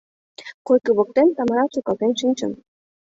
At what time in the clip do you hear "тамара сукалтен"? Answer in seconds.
1.37-2.13